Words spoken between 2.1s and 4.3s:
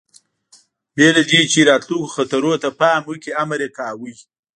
خطرونو ته پام وکړي، امر یې کاوه.